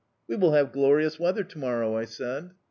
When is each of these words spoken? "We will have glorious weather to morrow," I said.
"We 0.27 0.35
will 0.35 0.53
have 0.53 0.71
glorious 0.71 1.19
weather 1.19 1.43
to 1.43 1.59
morrow," 1.59 1.95
I 1.95 2.05
said. 2.05 2.55